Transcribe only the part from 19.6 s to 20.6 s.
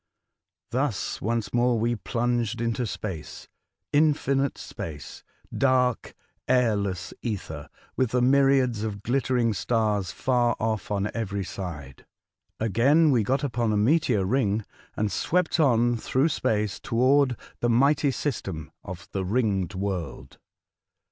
World.